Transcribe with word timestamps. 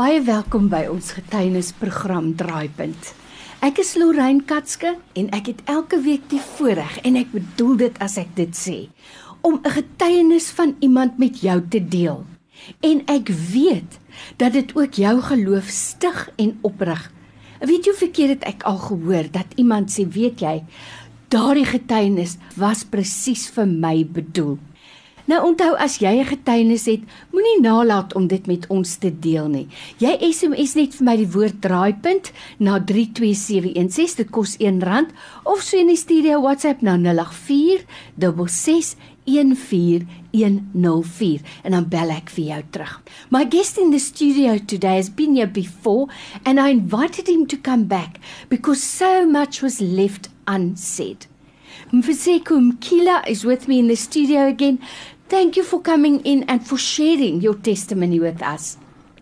Baie 0.00 0.22
welkom 0.24 0.70
by 0.72 0.86
ons 0.88 1.10
getuienisprogram 1.12 2.30
Draaipunt. 2.40 3.10
Ek 3.60 3.82
is 3.82 3.90
Lorraine 4.00 4.40
Katske 4.48 4.94
en 4.96 5.26
ek 5.36 5.50
het 5.50 5.58
elke 5.68 5.98
week 6.00 6.22
die 6.30 6.40
voorreg 6.40 6.94
en 7.04 7.18
ek 7.20 7.34
bedoel 7.34 7.74
dit 7.82 7.98
as 8.00 8.14
ek 8.22 8.30
dit 8.38 8.56
sê 8.56 8.76
om 9.44 9.60
'n 9.60 9.74
getuienis 9.74 10.46
van 10.56 10.72
iemand 10.80 11.18
met 11.20 11.42
jou 11.44 11.58
te 11.68 11.82
deel. 11.84 12.24
En 12.80 13.02
ek 13.12 13.28
weet 13.28 14.00
dat 14.40 14.56
dit 14.56 14.72
ook 14.72 14.94
jou 14.94 15.20
geloof 15.20 15.68
stig 15.68 16.30
en 16.36 16.56
oprig. 16.62 17.12
Weet 17.60 17.84
jy 17.84 17.92
hoe 17.92 18.00
verkeerd 18.08 18.40
het 18.40 18.44
ek 18.54 18.62
al 18.62 18.78
gehoor 18.78 19.28
dat 19.30 19.52
iemand 19.56 19.92
sê, 19.92 20.08
weet 20.08 20.40
jy, 20.40 20.64
daardie 21.28 21.68
getuienis 21.68 22.38
was 22.56 22.84
presies 22.84 23.50
vir 23.50 23.66
my 23.66 24.06
bedoel. 24.06 24.56
Nou 25.24 25.50
onthou 25.50 25.76
as 25.76 25.98
jy 25.98 26.20
'n 26.20 26.24
getuienis 26.24 26.86
het, 26.86 27.00
moenie 27.32 27.60
nalat 27.60 28.14
om 28.14 28.26
dit 28.26 28.46
met 28.46 28.66
ons 28.68 28.96
te 28.96 29.20
deel 29.20 29.48
nie. 29.48 29.68
Jy 29.98 30.32
SMS 30.32 30.74
net 30.74 30.94
vir 30.94 31.04
my 31.04 31.16
die 31.16 31.28
woord 31.28 31.60
draaipunt 31.60 32.32
na 32.58 32.78
32716 32.78 34.16
dit 34.16 34.30
kos 34.30 34.56
R1 34.56 35.06
of 35.44 35.62
so 35.62 35.78
in 35.78 35.86
die 35.86 35.96
studio 35.96 36.40
WhatsApp 36.40 36.82
na 36.82 36.96
084 36.96 37.84
6141404 39.30 41.40
en 41.62 41.70
dan 41.70 41.88
bel 41.88 42.10
ek 42.10 42.30
vir 42.34 42.44
jou 42.44 42.62
terug. 42.70 43.02
My 43.30 43.46
guest 43.48 43.78
in 43.78 43.90
the 43.90 43.98
studio 43.98 44.58
today 44.58 44.96
has 44.96 45.10
been 45.10 45.34
here 45.34 45.46
before 45.46 46.06
and 46.44 46.60
I 46.60 46.70
invited 46.70 47.28
him 47.28 47.46
to 47.46 47.56
come 47.56 47.84
back 47.84 48.18
because 48.48 48.82
so 48.82 49.26
much 49.26 49.62
was 49.62 49.80
left 49.80 50.28
unsaid. 50.46 51.26
Mfiseko 51.92 52.60
Mkila 52.60 53.26
is 53.26 53.44
with 53.44 53.68
me 53.68 53.78
in 53.78 53.88
the 53.88 53.96
studio 53.96 54.46
again. 54.46 54.78
Thank 55.30 55.56
you 55.56 55.62
for 55.62 55.80
coming 55.80 56.18
in 56.22 56.42
and 56.48 56.66
for 56.66 56.76
sharing 56.76 57.40
your 57.40 57.54
testimony 57.54 58.18
with 58.18 58.42
us. 58.42 58.76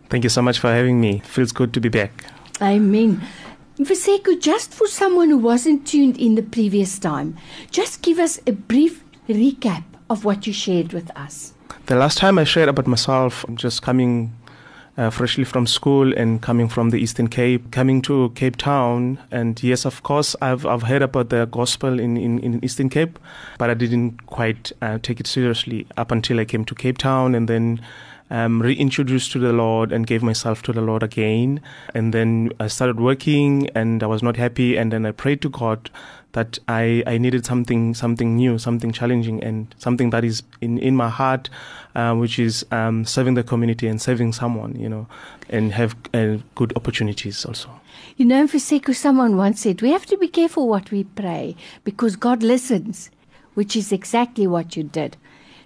Thank 0.08 0.24
you 0.24 0.30
so 0.30 0.40
much 0.40 0.58
for 0.58 0.68
having 0.68 0.98
me. 1.02 1.18
Feels 1.18 1.52
good 1.52 1.74
to 1.74 1.80
be 1.80 1.90
back. 1.90 2.24
I 2.62 2.76
Amen. 2.76 3.20
Mfiseko, 3.78 4.40
just 4.40 4.72
for 4.72 4.86
someone 4.86 5.28
who 5.28 5.36
wasn't 5.36 5.86
tuned 5.86 6.16
in 6.16 6.34
the 6.34 6.42
previous 6.42 6.98
time, 6.98 7.36
just 7.70 8.00
give 8.00 8.18
us 8.18 8.40
a 8.46 8.52
brief 8.52 9.04
recap 9.28 9.84
of 10.08 10.24
what 10.24 10.46
you 10.46 10.52
shared 10.54 10.94
with 10.94 11.14
us. 11.14 11.52
The 11.84 11.96
last 11.96 12.16
time 12.16 12.38
I 12.38 12.44
shared 12.44 12.70
about 12.70 12.86
myself, 12.86 13.44
I'm 13.46 13.58
just 13.58 13.82
coming 13.82 14.32
uh, 14.98 15.10
freshly 15.10 15.44
from 15.44 15.66
school 15.66 16.12
and 16.14 16.42
coming 16.42 16.68
from 16.68 16.90
the 16.90 16.98
Eastern 16.98 17.28
Cape, 17.28 17.70
coming 17.70 18.02
to 18.02 18.30
Cape 18.30 18.56
Town. 18.56 19.18
And 19.30 19.62
yes, 19.62 19.86
of 19.86 20.02
course, 20.02 20.34
I've, 20.42 20.66
I've 20.66 20.82
heard 20.82 21.02
about 21.02 21.30
the 21.30 21.46
gospel 21.46 22.00
in, 22.00 22.16
in, 22.16 22.40
in 22.40 22.62
Eastern 22.64 22.88
Cape, 22.88 23.18
but 23.58 23.70
I 23.70 23.74
didn't 23.74 24.26
quite 24.26 24.72
uh, 24.82 24.98
take 25.00 25.20
it 25.20 25.26
seriously 25.28 25.86
up 25.96 26.10
until 26.10 26.40
I 26.40 26.44
came 26.44 26.64
to 26.64 26.74
Cape 26.74 26.98
Town 26.98 27.36
and 27.36 27.48
then 27.48 27.80
um, 28.30 28.60
reintroduced 28.60 29.32
to 29.32 29.38
the 29.38 29.52
Lord 29.52 29.92
and 29.92 30.06
gave 30.06 30.22
myself 30.22 30.62
to 30.62 30.72
the 30.72 30.80
Lord 30.80 31.02
again. 31.02 31.60
And 31.94 32.12
then 32.12 32.50
I 32.60 32.66
started 32.66 33.00
working 33.00 33.70
and 33.70 34.02
I 34.02 34.06
was 34.06 34.22
not 34.22 34.36
happy. 34.36 34.76
And 34.76 34.92
then 34.92 35.06
I 35.06 35.12
prayed 35.12 35.40
to 35.42 35.48
God 35.48 35.90
that 36.38 36.58
I, 36.68 37.02
I 37.04 37.18
needed 37.18 37.44
something 37.44 37.94
something 37.94 38.36
new, 38.36 38.58
something 38.58 38.92
challenging, 38.92 39.42
and 39.42 39.74
something 39.78 40.10
that 40.10 40.24
is 40.24 40.42
in, 40.60 40.78
in 40.78 40.94
my 40.94 41.08
heart, 41.08 41.50
uh, 41.96 42.14
which 42.14 42.38
is 42.38 42.64
um, 42.70 43.04
serving 43.04 43.34
the 43.34 43.42
community 43.42 43.88
and 43.88 44.00
serving 44.00 44.32
someone, 44.32 44.78
you 44.78 44.88
know, 44.88 45.08
and 45.48 45.72
have 45.72 45.96
uh, 46.14 46.36
good 46.54 46.72
opportunities 46.76 47.44
also. 47.44 47.68
You 48.16 48.24
know, 48.24 48.46
for 48.46 48.60
sake 48.60 48.88
of 48.88 48.96
someone 48.96 49.36
once 49.36 49.60
said, 49.62 49.82
we 49.82 49.90
have 49.90 50.06
to 50.06 50.16
be 50.16 50.28
careful 50.28 50.68
what 50.68 50.92
we 50.92 51.04
pray 51.04 51.56
because 51.82 52.14
God 52.14 52.42
listens, 52.42 53.10
which 53.54 53.74
is 53.74 53.90
exactly 53.90 54.46
what 54.46 54.76
you 54.76 54.84
did. 54.84 55.16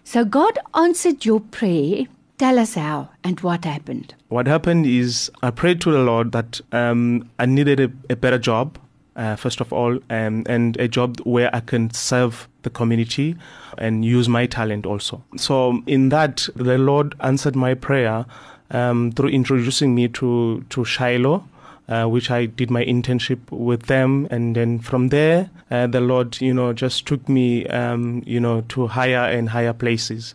So 0.04 0.24
God 0.24 0.58
answered 0.74 1.26
your 1.26 1.40
prayer. 1.40 2.06
Tell 2.38 2.58
us 2.58 2.74
how 2.74 3.10
and 3.22 3.38
what 3.40 3.64
happened. 3.64 4.14
What 4.28 4.46
happened 4.46 4.86
is 4.86 5.30
I 5.42 5.50
prayed 5.50 5.80
to 5.82 5.92
the 5.92 6.02
Lord 6.02 6.32
that 6.32 6.60
um, 6.72 7.28
I 7.38 7.46
needed 7.46 7.78
a, 7.78 7.92
a 8.10 8.16
better 8.16 8.38
job 8.38 8.78
uh, 9.16 9.36
first 9.36 9.60
of 9.60 9.72
all, 9.72 9.98
um, 10.10 10.44
and 10.46 10.76
a 10.78 10.88
job 10.88 11.20
where 11.20 11.54
I 11.54 11.60
can 11.60 11.92
serve 11.92 12.48
the 12.62 12.70
community 12.70 13.36
and 13.78 14.04
use 14.04 14.28
my 14.28 14.46
talent 14.46 14.86
also. 14.86 15.22
So, 15.36 15.82
in 15.86 16.08
that, 16.10 16.48
the 16.54 16.78
Lord 16.78 17.14
answered 17.20 17.56
my 17.56 17.74
prayer 17.74 18.26
um, 18.70 19.12
through 19.12 19.30
introducing 19.30 19.94
me 19.94 20.08
to, 20.08 20.64
to 20.70 20.84
Shiloh. 20.84 21.44
Uh, 21.88 22.06
which 22.06 22.30
I 22.30 22.46
did 22.46 22.70
my 22.70 22.84
internship 22.84 23.38
with 23.50 23.82
them, 23.82 24.28
and 24.30 24.54
then 24.54 24.78
from 24.78 25.08
there, 25.08 25.50
uh, 25.70 25.88
the 25.88 26.00
Lord, 26.00 26.40
you 26.40 26.54
know, 26.54 26.72
just 26.72 27.06
took 27.06 27.28
me, 27.28 27.66
um, 27.66 28.22
you 28.24 28.38
know, 28.38 28.60
to 28.68 28.86
higher 28.86 29.28
and 29.28 29.48
higher 29.48 29.72
places. 29.72 30.34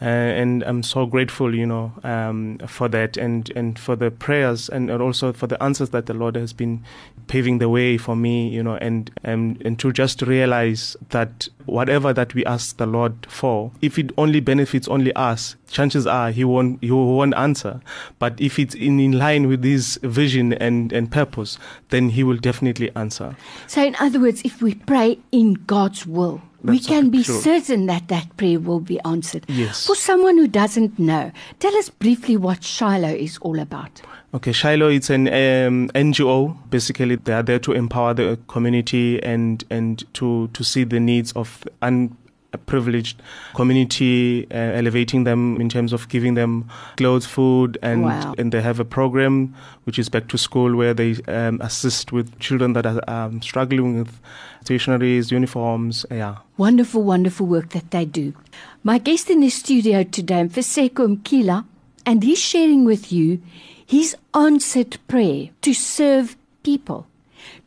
Uh, 0.00 0.04
and 0.04 0.62
I'm 0.64 0.82
so 0.82 1.06
grateful, 1.06 1.54
you 1.54 1.64
know, 1.64 1.90
um, 2.04 2.58
for 2.66 2.86
that, 2.88 3.16
and 3.16 3.50
and 3.56 3.78
for 3.78 3.96
the 3.96 4.10
prayers, 4.10 4.68
and, 4.68 4.90
also 4.90 5.32
for 5.32 5.46
the 5.46 5.62
answers 5.62 5.88
that 5.90 6.04
the 6.04 6.12
Lord 6.12 6.36
has 6.36 6.52
been 6.52 6.84
paving 7.28 7.58
the 7.58 7.70
way 7.70 7.96
for 7.96 8.14
me, 8.14 8.48
you 8.48 8.62
know, 8.62 8.76
and 8.76 9.10
and 9.24 9.60
and 9.64 9.78
to 9.78 9.92
just 9.92 10.20
realize 10.20 10.96
that 11.10 11.48
whatever 11.64 12.12
that 12.12 12.34
we 12.34 12.44
ask 12.44 12.76
the 12.76 12.86
Lord 12.86 13.14
for, 13.26 13.72
if 13.80 13.98
it 13.98 14.10
only 14.18 14.40
benefits 14.40 14.86
only 14.86 15.14
us, 15.14 15.56
chances 15.70 16.06
are 16.06 16.30
He 16.30 16.44
won't 16.44 16.82
He 16.82 16.90
won't 16.90 17.34
answer. 17.34 17.80
But 18.18 18.40
if 18.40 18.58
it's 18.58 18.74
in, 18.74 19.00
in 19.00 19.12
line 19.12 19.48
with 19.48 19.64
His 19.64 19.98
vision 20.02 20.52
and 20.54 20.92
and 20.92 21.10
purpose, 21.10 21.58
then 21.90 22.10
He 22.10 22.22
will 22.24 22.36
definitely 22.36 22.90
answer. 22.96 23.36
So, 23.66 23.82
in 23.84 23.96
other 24.00 24.20
words, 24.20 24.42
if 24.44 24.62
we 24.62 24.74
pray 24.74 25.18
in 25.32 25.54
God's 25.66 26.06
will, 26.06 26.40
we 26.62 26.78
can 26.78 27.10
be 27.10 27.22
true. 27.22 27.40
certain 27.40 27.86
that 27.86 28.08
that 28.08 28.36
prayer 28.36 28.58
will 28.58 28.80
be 28.80 29.00
answered. 29.00 29.44
Yes. 29.48 29.86
For 29.86 29.94
someone 29.94 30.36
who 30.36 30.48
doesn't 30.48 30.98
know, 30.98 31.32
tell 31.58 31.74
us 31.76 31.88
briefly 31.88 32.36
what 32.36 32.64
Shiloh 32.64 33.08
is 33.08 33.38
all 33.38 33.58
about. 33.58 34.02
Okay, 34.34 34.52
Shiloh, 34.52 34.88
it's 34.88 35.08
an 35.08 35.28
um, 35.28 35.88
NGO. 35.94 36.56
Basically, 36.68 37.16
they 37.16 37.32
are 37.32 37.42
there 37.42 37.58
to 37.60 37.72
empower 37.72 38.14
the 38.14 38.38
community 38.48 39.22
and 39.22 39.64
and 39.70 40.02
to 40.14 40.48
to 40.48 40.64
see 40.64 40.84
the 40.84 41.00
needs 41.00 41.32
of 41.32 41.64
unprivileged 42.56 43.20
community, 43.54 44.46
uh, 44.50 44.54
elevating 44.80 45.24
them 45.24 45.60
in 45.60 45.68
terms 45.68 45.92
of 45.92 46.08
giving 46.08 46.34
them 46.34 46.68
clothes, 46.96 47.26
food, 47.26 47.78
and 47.82 48.04
Wow. 48.04 48.34
and 48.38 48.52
they 48.52 48.60
have 48.60 48.80
a 48.80 48.84
program 48.84 49.54
which 49.84 49.98
is 49.98 50.08
back 50.08 50.28
to 50.28 50.38
school 50.38 50.76
where 50.76 50.94
they 50.94 51.16
um, 51.28 51.60
assist 51.60 52.12
with 52.12 52.38
children 52.38 52.72
that 52.72 52.86
are 52.86 53.00
um, 53.08 53.40
struggling 53.42 53.98
with 53.98 54.20
stationaries, 54.64 55.30
uniforms. 55.30 56.04
Yeah. 56.10 56.36
Wonderful, 56.56 57.02
wonderful 57.02 57.46
work 57.46 57.68
that 57.70 57.90
they 57.90 58.04
do. 58.04 58.32
My 58.82 58.98
guest 58.98 59.30
in 59.30 59.40
the 59.40 59.50
studio 59.50 60.02
today, 60.02 60.42
Mfiseko 60.44 61.16
Mkila, 61.16 61.64
and 62.04 62.22
he's 62.22 62.40
sharing 62.40 62.84
with 62.84 63.12
you 63.12 63.40
his 63.86 64.16
answered 64.34 64.98
prayer 65.08 65.50
to 65.62 65.72
serve 65.74 66.36
people. 66.62 67.06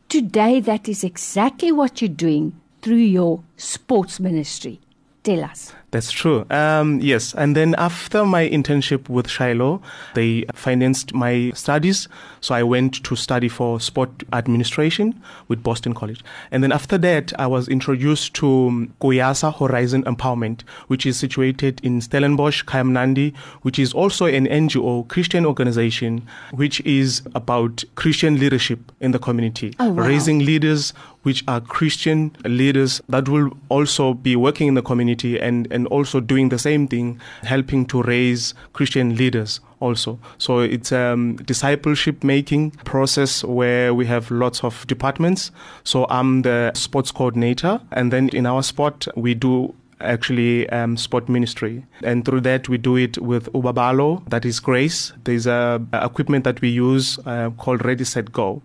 Today, 0.09 0.59
that 0.59 0.89
is 0.89 1.03
exactly 1.03 1.71
what 1.71 2.01
you're 2.01 2.09
doing 2.09 2.53
through 2.81 2.97
your 2.97 3.43
sports 3.57 4.19
ministry. 4.19 4.79
Tell 5.23 5.43
us. 5.43 5.73
That's 5.91 6.11
true. 6.11 6.45
Um, 6.51 6.99
yes. 7.01 7.33
And 7.33 7.55
then 7.55 7.73
after 7.79 8.23
my 8.25 8.47
internship 8.47 9.09
with 9.09 9.27
Shiloh, 9.27 9.81
they 10.13 10.45
financed 10.53 11.13
my 11.15 11.51
studies. 11.55 12.07
So 12.41 12.53
I 12.53 12.61
went 12.63 13.03
to 13.03 13.15
study 13.15 13.49
for 13.49 13.79
sport 13.79 14.09
administration 14.31 15.19
with 15.47 15.63
Boston 15.63 15.93
College. 15.93 16.23
And 16.51 16.63
then 16.63 16.71
after 16.71 16.97
that, 16.99 17.33
I 17.39 17.47
was 17.47 17.67
introduced 17.67 18.35
to 18.35 18.87
Koyasa 19.01 19.57
Horizon 19.57 20.03
Empowerment, 20.03 20.61
which 20.87 21.05
is 21.05 21.17
situated 21.17 21.81
in 21.83 22.01
Stellenbosch, 22.01 22.63
Kayamnandi, 22.65 23.35
which 23.63 23.79
is 23.79 23.91
also 23.91 24.25
an 24.25 24.45
NGO, 24.47 25.07
Christian 25.07 25.45
organization, 25.45 26.21
which 26.51 26.81
is 26.81 27.21
about 27.33 27.83
Christian 27.95 28.39
leadership 28.39 28.79
in 28.99 29.11
the 29.11 29.19
community, 29.19 29.73
Oh, 29.79 29.89
wow. 29.89 30.03
raising 30.03 30.39
leaders 30.39 30.93
which 31.23 31.43
are 31.49 31.59
Christian 31.59 32.31
leaders 32.45 33.01
that 33.09 33.27
will 33.27 33.51
also 33.67 34.13
be 34.13 34.37
working 34.37 34.69
in 34.69 34.73
the 34.75 34.81
community 34.81 35.37
and, 35.37 35.67
and 35.69 35.78
also 35.87 36.19
doing 36.19 36.49
the 36.49 36.59
same 36.59 36.87
thing, 36.87 37.19
helping 37.43 37.85
to 37.87 38.01
raise 38.03 38.53
Christian 38.73 39.15
leaders 39.15 39.59
also. 39.79 40.19
So 40.37 40.59
it's 40.59 40.91
a 40.91 41.13
um, 41.13 41.35
discipleship 41.37 42.23
making 42.23 42.71
process 42.85 43.43
where 43.43 43.93
we 43.93 44.05
have 44.07 44.29
lots 44.31 44.63
of 44.63 44.85
departments. 44.87 45.51
So 45.83 46.05
I'm 46.09 46.41
the 46.41 46.71
sports 46.73 47.11
coordinator, 47.11 47.79
and 47.91 48.11
then 48.11 48.29
in 48.29 48.45
our 48.45 48.63
sport, 48.63 49.07
we 49.15 49.33
do 49.33 49.73
actually 50.01 50.69
um, 50.69 50.95
sport 50.97 51.27
ministry 51.27 51.85
and 52.03 52.23
through 52.25 52.41
that 52.41 52.69
we 52.69 52.77
do 52.77 52.95
it 52.95 53.17
with 53.17 53.51
ubabalo 53.53 54.27
that 54.29 54.45
is 54.45 54.59
grace 54.59 55.11
there's 55.25 55.45
a, 55.45 55.81
a 55.93 56.05
equipment 56.05 56.43
that 56.43 56.61
we 56.61 56.69
use 56.69 57.19
uh, 57.25 57.49
called 57.57 57.83
ready 57.83 58.03
set 58.03 58.31
go 58.31 58.61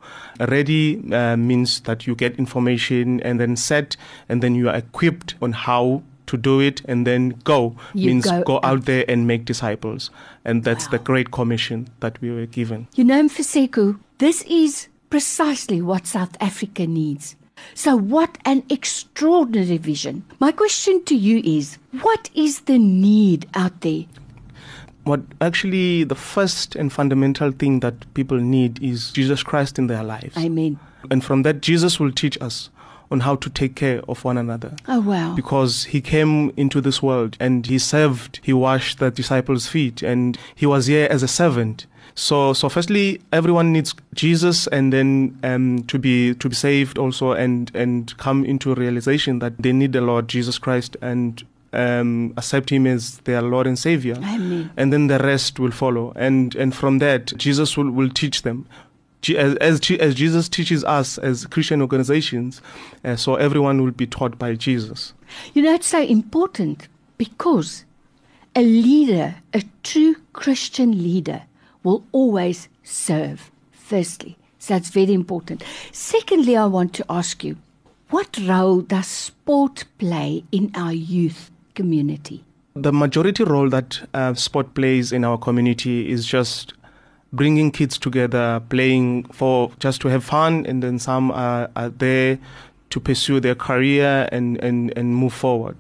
ready 0.48 1.02
uh, 1.12 1.36
means 1.36 1.80
that 1.80 2.06
you 2.06 2.14
get 2.14 2.38
information 2.38 3.20
and 3.22 3.40
then 3.40 3.56
set 3.56 3.96
and 4.28 4.42
then 4.42 4.54
you 4.54 4.68
are 4.68 4.76
equipped 4.76 5.34
on 5.42 5.52
how 5.52 6.02
to 6.26 6.36
do 6.36 6.60
it 6.60 6.80
and 6.86 7.06
then 7.06 7.30
go 7.44 7.76
You 7.94 8.08
means 8.08 8.24
go 8.24 8.42
go, 8.42 8.60
out. 8.62 8.84
there 8.86 9.04
and 9.08 9.26
make 9.26 9.44
disciples 9.44 10.10
and 10.44 10.64
that's 10.64 10.88
the 10.88 10.98
great 10.98 11.30
commission 11.30 11.88
that 12.00 12.20
we 12.20 12.30
were 12.30 12.46
given 12.46 12.86
You 12.94 13.04
know, 13.04 13.22
Mfiseko, 13.22 13.98
this 14.18 14.42
is 14.42 14.88
precisely 15.10 15.80
what 15.82 16.06
South 16.06 16.36
Africa 16.40 16.86
needs. 16.86 17.36
So, 17.74 17.96
what 17.96 18.36
an 18.44 18.62
extraordinary 18.68 19.78
vision. 19.78 20.24
My 20.40 20.50
question 20.52 21.04
to 21.04 21.14
you 21.14 21.38
is 21.44 21.78
what 22.02 22.28
is 22.34 22.60
the 22.62 22.78
need 22.78 23.46
out 23.54 23.80
there? 23.80 24.04
what 25.04 25.20
actually 25.40 26.02
the 26.04 26.14
first 26.14 26.74
and 26.74 26.90
fundamental 26.92 27.52
thing 27.52 27.80
that 27.80 27.94
people 28.14 28.38
need 28.38 28.82
is 28.82 29.12
Jesus 29.12 29.42
Christ 29.42 29.78
in 29.78 29.86
their 29.86 30.02
lives. 30.02 30.36
Amen. 30.36 30.78
And 31.10 31.22
from 31.22 31.42
that, 31.42 31.60
Jesus 31.60 32.00
will 32.00 32.10
teach 32.10 32.40
us 32.40 32.70
on 33.10 33.20
how 33.20 33.36
to 33.36 33.50
take 33.50 33.74
care 33.76 34.00
of 34.08 34.24
one 34.24 34.38
another. 34.38 34.72
Oh, 34.88 35.00
wow. 35.00 35.34
Because 35.34 35.84
he 35.84 36.00
came 36.00 36.50
into 36.56 36.80
this 36.80 37.02
world 37.02 37.36
and 37.40 37.66
he 37.66 37.78
served, 37.78 38.40
he 38.42 38.52
washed 38.52 38.98
the 38.98 39.10
disciples' 39.10 39.66
feet, 39.66 40.02
and 40.02 40.38
he 40.54 40.66
was 40.66 40.86
here 40.86 41.08
as 41.10 41.22
a 41.22 41.28
servant. 41.28 41.86
So, 42.16 42.52
so 42.52 42.68
firstly, 42.68 43.20
everyone 43.32 43.72
needs 43.72 43.94
Jesus, 44.14 44.68
and 44.68 44.92
then 44.92 45.36
um, 45.42 45.82
to 45.84 45.98
be 45.98 46.34
to 46.34 46.48
be 46.48 46.54
saved 46.54 46.96
also, 46.96 47.32
and 47.32 47.74
and 47.74 48.16
come 48.18 48.44
into 48.44 48.70
a 48.70 48.74
realization 48.74 49.40
that 49.40 49.58
they 49.58 49.72
need 49.72 49.92
the 49.92 50.00
Lord 50.00 50.28
Jesus 50.28 50.58
Christ 50.58 50.96
and 51.02 51.42
um, 51.72 52.32
accept 52.36 52.70
Him 52.70 52.86
as 52.86 53.18
their 53.24 53.42
Lord 53.42 53.66
and 53.66 53.78
Savior. 53.78 54.14
Amen. 54.16 54.70
And 54.76 54.92
then 54.92 55.08
the 55.08 55.18
rest 55.18 55.58
will 55.58 55.72
follow, 55.72 56.12
and 56.14 56.54
and 56.54 56.74
from 56.74 56.98
that, 56.98 57.36
Jesus 57.36 57.76
will, 57.76 57.90
will 57.90 58.10
teach 58.10 58.42
them. 58.42 58.66
As, 59.30 59.80
as 59.80 60.14
Jesus 60.14 60.48
teaches 60.48 60.84
us 60.84 61.18
as 61.18 61.46
Christian 61.46 61.80
organizations, 61.80 62.60
uh, 63.04 63.16
so 63.16 63.36
everyone 63.36 63.82
will 63.82 63.92
be 63.92 64.06
taught 64.06 64.38
by 64.38 64.54
Jesus. 64.54 65.12
You 65.54 65.62
know, 65.62 65.74
it's 65.74 65.86
so 65.86 66.02
important 66.02 66.88
because 67.18 67.84
a 68.54 68.62
leader, 68.62 69.36
a 69.52 69.62
true 69.82 70.16
Christian 70.32 71.02
leader, 71.02 71.42
will 71.82 72.04
always 72.12 72.68
serve, 72.82 73.50
firstly. 73.72 74.36
So 74.58 74.74
that's 74.74 74.90
very 74.90 75.12
important. 75.12 75.62
Secondly, 75.92 76.56
I 76.56 76.66
want 76.66 76.94
to 76.94 77.04
ask 77.08 77.44
you 77.44 77.56
what 78.10 78.38
role 78.46 78.80
does 78.80 79.06
sport 79.06 79.84
play 79.98 80.44
in 80.52 80.70
our 80.74 80.92
youth 80.92 81.50
community? 81.74 82.44
The 82.74 82.92
majority 82.92 83.44
role 83.44 83.68
that 83.70 84.00
uh, 84.14 84.34
sport 84.34 84.74
plays 84.74 85.12
in 85.12 85.24
our 85.24 85.38
community 85.38 86.10
is 86.10 86.26
just 86.26 86.74
bringing 87.34 87.70
kids 87.70 87.98
together, 87.98 88.62
playing 88.68 89.24
for 89.32 89.70
just 89.78 90.00
to 90.02 90.08
have 90.08 90.24
fun, 90.24 90.64
and 90.66 90.82
then 90.82 90.98
some 90.98 91.30
are, 91.30 91.68
are 91.76 91.88
there 91.90 92.38
to 92.90 93.00
pursue 93.00 93.40
their 93.40 93.54
career 93.54 94.28
and, 94.32 94.56
and, 94.62 94.92
and 94.96 95.16
move 95.16 95.32
forward. 95.32 95.76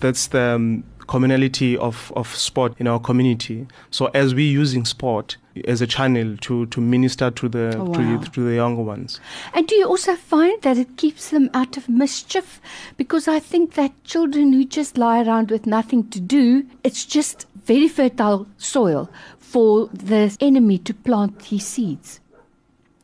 That's 0.00 0.26
the 0.28 0.40
um, 0.56 0.84
commonality 1.06 1.76
of, 1.78 2.12
of 2.16 2.34
sport 2.34 2.74
in 2.78 2.86
our 2.86 2.98
community. 3.00 3.66
So 3.90 4.06
as 4.14 4.34
we're 4.34 4.50
using 4.50 4.84
sport 4.84 5.36
as 5.68 5.80
a 5.80 5.86
channel 5.86 6.36
to, 6.38 6.66
to 6.66 6.80
minister 6.80 7.30
to 7.30 7.48
the 7.48 7.76
Oh, 7.78 7.84
wow. 7.84 8.18
the- 8.18 8.26
to 8.30 8.42
the 8.42 8.54
younger 8.56 8.82
ones. 8.82 9.20
And 9.54 9.66
do 9.68 9.76
you 9.76 9.86
also 9.86 10.16
find 10.16 10.60
that 10.62 10.76
it 10.76 10.96
keeps 10.96 11.30
them 11.30 11.48
out 11.54 11.76
of 11.76 11.88
mischief? 11.88 12.60
Because 12.96 13.28
I 13.28 13.38
think 13.38 13.74
that 13.74 13.92
children 14.04 14.52
who 14.52 14.64
just 14.64 14.98
lie 14.98 15.22
around 15.22 15.50
with 15.50 15.64
nothing 15.66 16.10
to 16.10 16.20
do, 16.20 16.66
it's 16.82 17.04
just 17.06 17.46
very 17.64 17.88
fertile 17.88 18.46
soil 18.58 19.08
for 19.54 19.88
the 19.92 20.36
enemy 20.40 20.78
to 20.78 20.92
plant 20.92 21.44
his 21.44 21.64
seeds. 21.64 22.20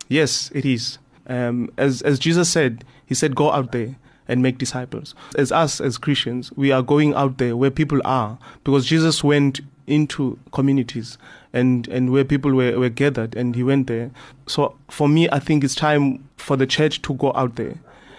Yes, 0.09 0.51
it 0.53 0.65
is. 0.65 0.99
Um, 1.29 1.71
as 1.77 2.03
as 2.03 2.19
Jesus 2.19 2.49
said, 2.51 2.85
He 3.07 3.15
said, 3.15 3.35
"Go 3.35 3.51
out 3.53 3.71
there 3.73 3.95
and 4.29 4.43
make 4.43 4.59
disciples." 4.59 5.15
As 5.37 5.53
us 5.53 5.81
as 5.81 5.99
Christians, 5.99 6.51
we 6.57 6.73
are 6.73 6.83
going 6.83 7.15
out 7.15 7.39
there 7.39 7.55
where 7.57 7.71
people 7.71 8.01
are, 8.05 8.39
because 8.65 8.87
Jesus 8.87 9.23
went 9.23 9.61
into 9.87 10.39
communities 10.53 11.19
and 11.53 11.89
and 11.89 12.11
where 12.11 12.25
people 12.25 12.53
were, 12.55 12.79
were 12.79 12.89
gathered, 13.03 13.37
and 13.37 13.55
He 13.55 13.63
went 13.63 13.87
there. 13.87 14.11
So 14.47 14.75
for 14.89 15.09
me, 15.09 15.29
I 15.31 15.39
think 15.39 15.63
it's 15.65 15.77
time 15.77 16.29
for 16.37 16.57
the 16.57 16.67
church 16.67 17.01
to 17.03 17.15
go 17.15 17.33
out 17.35 17.55
there 17.57 17.75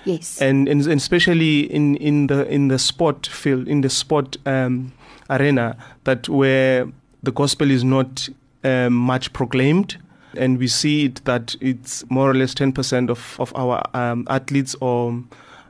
Yes. 0.05 0.41
and, 0.41 0.67
and 0.69 0.81
and 0.87 0.99
especially 1.01 1.53
in 1.71 1.95
in 1.97 2.27
the 2.27 2.47
in 2.47 2.69
the 2.69 2.79
sport 2.79 3.27
field 3.27 3.67
in 3.67 3.81
the 3.81 3.89
sport 3.89 4.37
um, 4.45 4.93
arena 5.29 5.75
that 6.03 6.29
where 6.29 6.87
the 7.23 7.31
gospel 7.31 7.69
is 7.71 7.83
not 7.83 8.27
um, 8.63 8.93
much 8.93 9.31
proclaimed 9.33 9.97
and 10.37 10.57
we 10.59 10.67
see 10.67 11.05
it 11.05 11.23
that 11.25 11.55
it's 11.61 12.03
more 12.09 12.29
or 12.29 12.33
less 12.33 12.53
10% 12.53 13.09
of 13.09 13.35
of 13.39 13.51
our 13.55 13.81
um, 13.93 14.25
athletes 14.29 14.75
or 14.81 15.21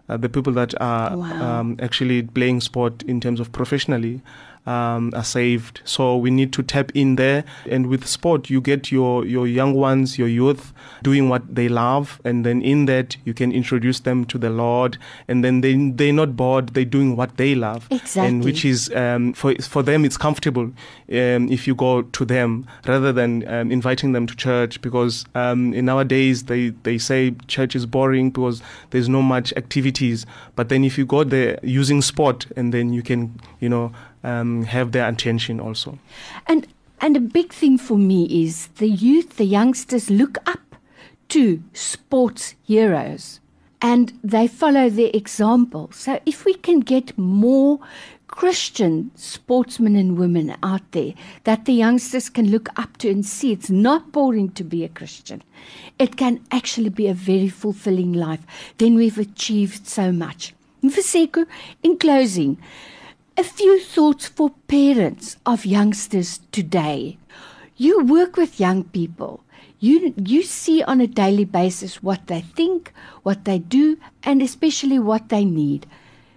uh, 0.09 0.17
the 0.17 0.29
people 0.29 0.53
that 0.53 0.73
are 0.81 1.17
Wow. 1.17 1.59
um, 1.59 1.77
actually 1.81 2.21
playing 2.23 2.61
sport 2.61 3.03
in 3.03 3.19
terms 3.21 3.39
of 3.39 3.51
professionally 3.51 4.21
um, 4.65 5.11
are 5.15 5.23
saved. 5.23 5.81
So 5.83 6.17
we 6.17 6.31
need 6.31 6.53
to 6.53 6.63
tap 6.63 6.91
in 6.93 7.15
there. 7.15 7.43
And 7.69 7.87
with 7.87 8.07
sport, 8.07 8.49
you 8.49 8.61
get 8.61 8.91
your, 8.91 9.25
your 9.25 9.47
young 9.47 9.73
ones, 9.73 10.17
your 10.17 10.27
youth, 10.27 10.73
doing 11.03 11.29
what 11.29 11.55
they 11.55 11.69
love. 11.69 12.21
And 12.23 12.45
then 12.45 12.61
in 12.61 12.85
that, 12.85 13.17
you 13.25 13.33
can 13.33 13.51
introduce 13.51 14.01
them 14.01 14.25
to 14.25 14.37
the 14.37 14.49
Lord. 14.49 14.97
And 15.27 15.43
then 15.43 15.61
they, 15.61 15.75
they're 15.75 16.13
not 16.13 16.35
bored, 16.35 16.69
they're 16.69 16.85
doing 16.85 17.15
what 17.15 17.37
they 17.37 17.55
love. 17.55 17.87
Exactly. 17.91 18.27
And 18.27 18.43
which 18.43 18.65
is, 18.65 18.93
um, 18.93 19.33
for, 19.33 19.55
for 19.55 19.83
them, 19.83 20.05
it's 20.05 20.17
comfortable 20.17 20.71
um, 21.09 21.51
if 21.51 21.67
you 21.67 21.75
go 21.75 22.03
to 22.03 22.25
them 22.25 22.67
rather 22.87 23.11
than 23.11 23.47
um, 23.47 23.71
inviting 23.71 24.11
them 24.11 24.27
to 24.27 24.35
church 24.35 24.81
because 24.81 25.25
um, 25.35 25.73
in 25.73 25.85
nowadays 25.85 26.43
they, 26.43 26.69
they 26.83 26.97
say 26.97 27.35
church 27.47 27.75
is 27.75 27.85
boring 27.85 28.29
because 28.29 28.61
there's 28.91 29.09
no 29.09 29.21
much 29.21 29.53
activities. 29.57 30.25
But 30.55 30.69
then 30.69 30.83
if 30.83 30.97
you 30.97 31.05
go 31.05 31.23
there 31.23 31.59
using 31.63 32.01
sport 32.01 32.45
and 32.55 32.73
then 32.73 32.93
you 32.93 33.01
can, 33.01 33.39
you 33.59 33.69
know, 33.69 33.91
um, 34.23 34.63
have 34.63 34.91
their 34.91 35.07
attention 35.07 35.59
also. 35.59 35.97
And 36.47 36.67
and 36.99 37.17
a 37.17 37.21
big 37.21 37.51
thing 37.51 37.77
for 37.79 37.97
me 37.97 38.43
is 38.43 38.67
the 38.77 38.87
youth, 38.87 39.37
the 39.37 39.45
youngsters 39.45 40.09
look 40.11 40.37
up 40.47 40.75
to 41.29 41.63
sports 41.73 42.53
heroes 42.63 43.39
and 43.81 44.13
they 44.23 44.47
follow 44.47 44.87
their 44.87 45.09
example. 45.11 45.89
So 45.91 46.19
if 46.27 46.45
we 46.45 46.53
can 46.53 46.81
get 46.81 47.17
more 47.17 47.79
Christian 48.27 49.11
sportsmen 49.15 49.95
and 49.95 50.17
women 50.17 50.55
out 50.63 50.89
there 50.91 51.13
that 51.43 51.65
the 51.65 51.73
youngsters 51.73 52.29
can 52.29 52.49
look 52.49 52.69
up 52.79 52.97
to 52.97 53.09
and 53.09 53.25
see 53.25 53.51
it's 53.51 53.69
not 53.69 54.11
boring 54.11 54.51
to 54.51 54.63
be 54.63 54.83
a 54.83 54.89
Christian. 54.89 55.43
It 55.99 56.17
can 56.17 56.39
actually 56.49 56.89
be 56.89 57.07
a 57.07 57.13
very 57.13 57.49
fulfilling 57.49 58.13
life. 58.13 58.45
Then 58.77 58.95
we've 58.95 59.17
achieved 59.17 59.85
so 59.85 60.11
much. 60.11 60.53
Mfiseko, 60.81 61.45
in 61.83 61.97
closing, 61.97 62.57
a 63.41 63.43
few 63.43 63.79
thoughts 63.79 64.27
for 64.27 64.51
parents 64.67 65.35
of 65.47 65.65
youngsters 65.65 66.41
today. 66.51 67.17
You 67.75 68.05
work 68.05 68.37
with 68.37 68.59
young 68.59 68.83
people. 68.83 69.43
You, 69.79 70.13
you 70.15 70.43
see 70.43 70.83
on 70.83 71.01
a 71.01 71.07
daily 71.07 71.45
basis 71.45 72.03
what 72.03 72.27
they 72.27 72.41
think, 72.41 72.93
what 73.23 73.45
they 73.45 73.57
do, 73.57 73.97
and 74.21 74.43
especially 74.43 74.99
what 74.99 75.29
they 75.29 75.43
need. 75.43 75.87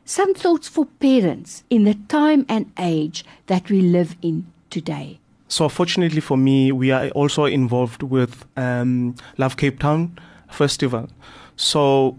Some 0.06 0.32
thoughts 0.32 0.66
for 0.66 0.86
parents 0.86 1.62
in 1.68 1.84
the 1.84 1.92
time 2.08 2.46
and 2.48 2.72
age 2.78 3.22
that 3.48 3.68
we 3.68 3.82
live 3.82 4.16
in 4.22 4.46
today. 4.70 5.18
So 5.46 5.68
fortunately 5.68 6.22
for 6.22 6.38
me, 6.38 6.72
we 6.72 6.90
are 6.90 7.08
also 7.10 7.44
involved 7.44 8.02
with 8.02 8.46
um, 8.56 9.14
Love 9.36 9.58
Cape 9.58 9.78
Town 9.78 10.18
Festival. 10.48 11.10
So 11.56 12.18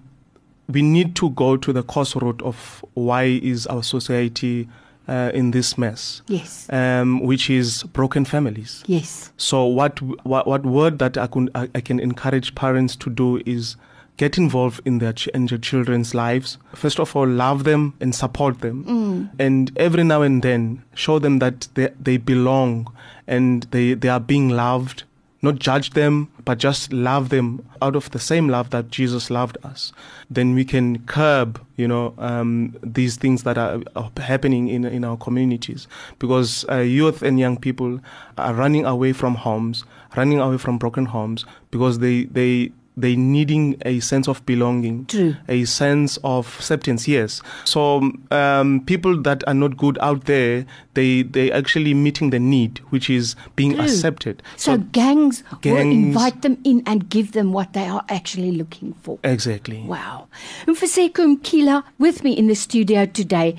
we 0.68 0.82
need 0.82 1.16
to 1.18 1.30
go 1.32 1.58
to 1.58 1.72
the 1.74 1.84
cause 1.84 2.16
root 2.16 2.42
of 2.42 2.84
why 2.96 3.24
is 3.24 3.68
our 3.68 3.84
society 3.84 4.68
uh, 5.08 5.30
in 5.36 5.52
this 5.52 5.78
mess, 5.78 6.22
Yes. 6.28 6.68
um, 6.72 7.20
which 7.22 7.50
is 7.50 7.84
broken 7.94 8.26
families. 8.26 8.84
Yes. 8.88 9.32
So 9.38 9.66
what 9.66 10.02
what, 10.26 10.48
what 10.48 10.66
word 10.66 10.98
that 11.00 11.18
I 11.18 11.28
can 11.28 11.50
I, 11.54 11.70
I 11.76 11.82
can 11.82 12.00
encourage 12.00 12.56
parents 12.56 12.96
to 12.98 13.10
do 13.12 13.40
is 13.46 13.76
get 14.18 14.38
involved 14.38 14.82
in 14.86 14.98
their 15.00 15.14
ch- 15.14 15.28
in 15.28 15.46
their 15.46 15.60
children's 15.60 16.16
lives. 16.16 16.58
First 16.74 17.00
of 17.00 17.16
all, 17.16 17.28
love 17.28 17.66
them 17.66 17.94
and 18.00 18.16
support 18.16 18.62
them, 18.62 19.30
and 19.38 19.72
every 19.78 20.04
now 20.04 20.24
and 20.24 20.42
then 20.42 20.82
show 20.96 21.20
them 21.20 21.38
that 21.40 21.68
they 21.76 21.90
they 22.02 22.18
belong 22.18 22.92
and 23.28 23.64
they 23.70 23.94
they 23.94 24.10
are 24.10 24.20
being 24.22 24.50
loved. 24.50 25.04
Not 25.46 25.56
judge 25.68 25.90
them, 25.92 26.28
but 26.44 26.58
just 26.58 26.92
love 26.92 27.30
them 27.30 27.48
out 27.86 27.96
of 27.96 28.10
the 28.10 28.20
same 28.20 28.50
love 28.56 28.70
that 28.70 28.90
Jesus 28.98 29.30
loved 29.30 29.58
us. 29.72 29.94
Then 30.36 30.56
we 30.56 30.66
can 30.66 30.88
curb, 31.06 31.60
you 31.78 31.88
know, 31.88 32.14
um, 32.18 32.76
these 32.82 33.16
things 33.24 33.44
that 33.44 33.58
are, 33.58 33.78
are 33.96 34.12
happening 34.18 34.68
in 34.76 34.86
in 34.86 35.04
our 35.10 35.18
communities, 35.18 35.88
because 36.18 36.66
uh, 36.72 36.82
youth 37.00 37.22
and 37.22 37.40
young 37.40 37.58
people 37.58 38.00
are 38.38 38.56
running 38.64 38.86
away 38.86 39.14
from 39.14 39.36
homes, 39.36 39.86
running 40.18 40.40
away 40.40 40.58
from 40.58 40.80
broken 40.80 41.06
homes, 41.06 41.46
because 41.70 42.00
they 42.00 42.26
they 42.40 42.72
they 42.98 43.16
needing 43.16 43.76
a 43.86 44.00
sense 44.00 44.28
of 44.28 44.46
belonging, 44.46 45.06
True. 45.06 45.36
a 45.48 45.66
sense 45.66 46.18
of 46.24 46.48
acceptance. 46.60 47.08
Yes. 47.08 47.42
So 47.66 48.12
um, 48.32 48.82
people 48.86 49.22
that 49.24 49.44
are 49.48 49.54
not 49.54 49.78
good 49.78 49.98
out 50.02 50.26
there, 50.26 50.66
they 50.94 51.24
they 51.24 51.52
actually 51.52 51.94
meeting 51.94 52.30
the 52.30 52.40
need, 52.40 52.80
which 52.90 53.10
is 53.10 53.36
being 53.56 53.74
True. 53.76 53.84
accepted. 53.84 54.42
So, 54.56 54.78
gangs, 54.78 55.44
will 55.64 55.78
invite 55.78 56.42
them 56.42 56.58
in 56.64 56.84
and 56.86 57.10
give 57.10 57.34
them 57.34 57.52
what 57.54 57.74
they 57.74 57.88
are 57.88 58.04
actually 58.10 58.52
looking 58.52 58.94
for. 59.02 59.20
exactly. 59.24 59.82
Wow. 59.84 60.28
Mfiseko 60.68 61.38
Mkila 61.38 61.84
with 62.00 62.24
me 62.24 62.32
in 62.34 62.48
the 62.48 62.56
studio 62.56 63.06
today. 63.06 63.56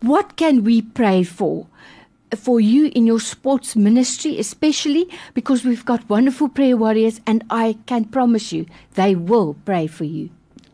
What 0.00 0.36
can 0.36 0.62
we 0.64 0.82
pray 0.82 1.24
for? 1.24 1.66
For 2.36 2.60
you 2.60 2.90
in 2.94 3.06
your 3.06 3.20
sports 3.20 3.74
ministry, 3.76 4.38
especially 4.38 5.08
because 5.34 5.64
we've 5.64 5.84
got 5.84 6.08
wonderful 6.10 6.48
prayer 6.48 6.76
warriors, 6.76 7.20
and 7.26 7.42
I 7.50 7.78
can 7.86 8.04
promise 8.04 8.52
you 8.52 8.66
they 8.94 9.14
will 9.14 9.54
pray 9.64 9.86
for 9.86 10.04
you. 10.04 10.28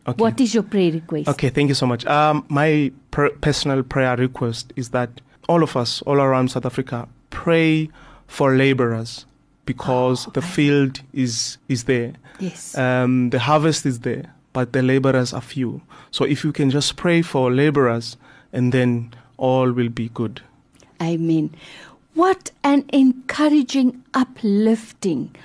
Okay. 0.07 0.21
What 0.21 0.39
is 0.41 0.53
your 0.53 0.63
prayer 0.63 0.91
request? 0.91 1.29
Okay, 1.29 1.49
thank 1.49 1.69
you 1.69 1.73
so 1.75 1.87
much. 1.87 2.05
Um, 2.05 2.45
my 2.49 2.91
per- 3.11 3.31
personal 3.41 3.83
prayer 3.83 4.15
request 4.17 4.73
is 4.75 4.89
that 4.89 5.21
all 5.47 5.63
of 5.63 5.75
us, 5.77 6.01
all 6.03 6.17
around 6.21 6.51
South 6.51 6.65
Africa, 6.65 7.07
pray 7.29 7.89
for 8.27 8.55
laborers 8.55 9.25
because 9.65 10.27
Oh, 10.27 10.31
the 10.31 10.41
I- 10.41 10.45
field 10.45 11.01
is 11.13 11.57
is 11.69 11.85
there. 11.85 12.13
Yes. 12.39 12.77
Um, 12.77 13.29
the 13.29 13.39
harvest 13.39 13.85
is 13.85 13.99
there, 14.01 14.33
but 14.53 14.73
the 14.73 14.81
laborers 14.83 15.33
are 15.33 15.41
few. 15.41 15.81
So 16.11 16.25
if 16.25 16.43
you 16.43 16.51
can 16.51 16.69
just 16.69 16.97
pray 16.97 17.21
for 17.21 17.49
laborers, 17.51 18.17
and 18.53 18.71
then 18.73 19.13
all 19.37 19.71
will 19.71 19.89
be 19.89 20.09
good. 20.13 20.41
Amen. 21.01 21.55
What 22.13 22.51
an 22.63 22.85
encouraging, 22.93 24.03
uplifting 24.13 25.35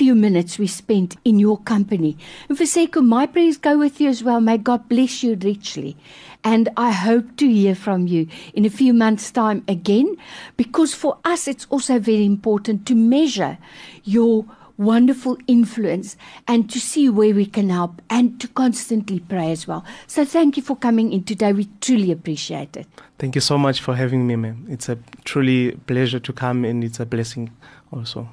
few 0.00 0.14
minutes 0.14 0.58
we 0.58 0.66
spent 0.66 1.14
in 1.26 1.38
your 1.38 1.58
company. 1.58 2.16
And 2.48 2.56
Mfiseko, 2.56 3.04
my 3.04 3.26
prayers 3.26 3.58
go 3.58 3.76
with 3.76 4.00
you 4.00 4.08
as 4.08 4.24
well. 4.24 4.40
May 4.40 4.56
God 4.56 4.88
bless 4.88 5.22
you 5.22 5.34
richly. 5.34 5.94
And 6.42 6.70
I 6.74 6.90
hope 6.90 7.36
to 7.36 7.46
hear 7.46 7.74
from 7.74 8.06
you 8.06 8.26
in 8.54 8.64
a 8.64 8.70
few 8.70 8.94
months' 8.94 9.30
time 9.30 9.62
again, 9.68 10.16
because 10.56 10.94
for 10.94 11.18
us 11.22 11.46
it's 11.46 11.66
also 11.68 11.98
very 11.98 12.24
important 12.24 12.86
to 12.86 12.94
measure 12.94 13.58
your 14.02 14.46
wonderful 14.80 15.36
influence 15.46 16.16
and 16.48 16.70
to 16.70 16.80
see 16.80 17.10
where 17.10 17.34
we 17.34 17.44
can 17.44 17.68
help 17.68 18.00
and 18.08 18.40
to 18.40 18.48
constantly 18.48 19.20
pray 19.20 19.52
as 19.52 19.68
well. 19.68 19.84
So 20.06 20.24
thank 20.24 20.56
you 20.56 20.62
for 20.62 20.74
coming 20.74 21.12
in 21.12 21.24
today. 21.24 21.52
We 21.52 21.68
truly 21.82 22.10
appreciate 22.10 22.78
it. 22.78 22.86
Thank 23.18 23.34
you 23.34 23.42
so 23.42 23.58
much 23.58 23.82
for 23.82 23.94
having 23.94 24.26
me, 24.26 24.36
ma'am. 24.36 24.66
It's 24.70 24.88
a 24.88 24.96
truly 25.24 25.72
pleasure 25.86 26.18
to 26.20 26.32
come, 26.32 26.64
and 26.64 26.82
it's 26.82 26.98
a 26.98 27.04
blessing 27.04 27.50
also. 27.92 28.30